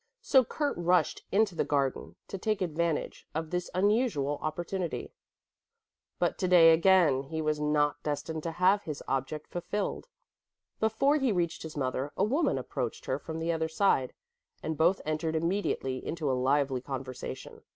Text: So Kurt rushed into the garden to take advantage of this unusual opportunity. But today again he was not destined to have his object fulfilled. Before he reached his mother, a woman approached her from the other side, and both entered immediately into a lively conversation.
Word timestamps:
So 0.23 0.43
Kurt 0.43 0.75
rushed 0.77 1.27
into 1.31 1.53
the 1.53 1.63
garden 1.63 2.15
to 2.27 2.39
take 2.39 2.59
advantage 2.63 3.27
of 3.35 3.51
this 3.51 3.69
unusual 3.75 4.39
opportunity. 4.41 5.13
But 6.17 6.39
today 6.39 6.73
again 6.73 7.21
he 7.21 7.39
was 7.39 7.59
not 7.59 8.01
destined 8.01 8.41
to 8.41 8.51
have 8.53 8.81
his 8.81 9.03
object 9.07 9.45
fulfilled. 9.51 10.07
Before 10.79 11.17
he 11.17 11.31
reached 11.31 11.61
his 11.61 11.77
mother, 11.77 12.11
a 12.17 12.23
woman 12.23 12.57
approached 12.57 13.05
her 13.05 13.19
from 13.19 13.37
the 13.37 13.51
other 13.51 13.69
side, 13.69 14.15
and 14.63 14.75
both 14.75 15.01
entered 15.05 15.35
immediately 15.35 16.03
into 16.03 16.31
a 16.31 16.33
lively 16.33 16.81
conversation. 16.81 17.61